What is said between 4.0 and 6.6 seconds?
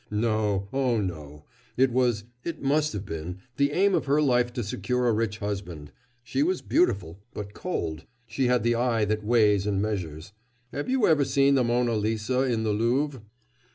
her life to secure a rich husband. She